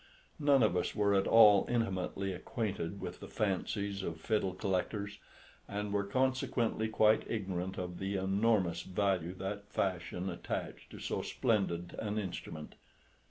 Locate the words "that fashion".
9.35-10.27